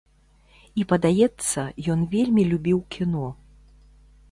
І 0.83 0.85
падаецца, 0.93 1.61
ён 1.97 2.07
вельмі 2.15 2.43
любіў 2.55 2.83
кіно. 2.99 3.27